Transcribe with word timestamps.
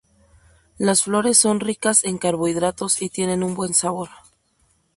Las 0.79 1.03
flores 1.03 1.37
son 1.37 1.59
ricas 1.59 2.03
en 2.05 2.17
carbohidratos 2.17 2.99
y 3.03 3.09
tienen 3.09 3.43
un 3.43 3.53
buen 3.53 3.75
sabor. 3.75 4.09